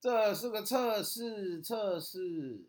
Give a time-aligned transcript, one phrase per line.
[0.00, 2.64] 这是个测试测试。